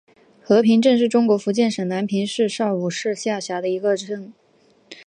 [0.41, 4.33] 和平镇是中国福建省南平市邵武市下辖的一个镇。